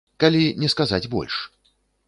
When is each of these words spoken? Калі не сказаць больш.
Калі 0.23 0.39
не 0.63 0.71
сказаць 0.75 1.01
больш. 1.15 1.35